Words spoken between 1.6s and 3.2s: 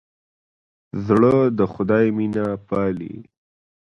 خدای مینه پالي.